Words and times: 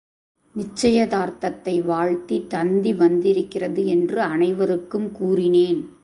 நிச்சயதார்த்தத்தை 0.55 1.81
வாழ்த்தி 1.85 2.45
தந்தி 2.47 2.93
வந்திருக்கிறது 2.93 3.85
என்று 3.85 4.21
அனைவருக்கும் 4.21 5.11
கூறினேன். 5.11 5.99